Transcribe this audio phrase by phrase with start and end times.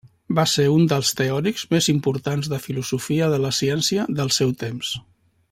[0.37, 4.97] Va ser un dels teòrics més importants de filosofia de la ciència del seu temps.